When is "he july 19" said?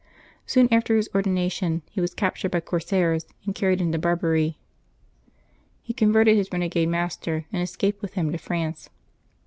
1.91-2.01